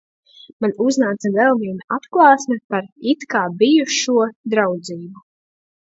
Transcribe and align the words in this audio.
Man 0.63 0.71
uznāca 0.85 1.31
vēl 1.35 1.53
viena 1.59 1.97
atklāsme 1.99 2.59
par 2.75 2.89
it 3.13 3.29
kā 3.35 3.45
bijušo 3.63 4.29
draudzību. 4.57 5.29